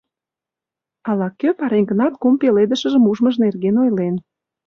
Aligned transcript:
Ала-кӧ 1.09 1.49
пареҥгынат 1.59 2.13
кум 2.21 2.33
пеледышыжым 2.41 3.03
ужмыж 3.11 3.35
нерген 3.43 3.75
ойлен. 3.83 4.15